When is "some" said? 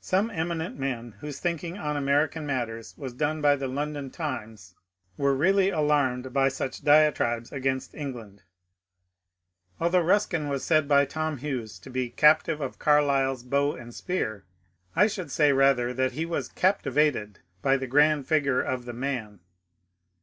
0.00-0.30